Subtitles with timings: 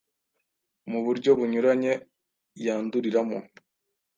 [0.91, 1.93] Mu buryo bunyuranye
[2.65, 3.37] yanduriramo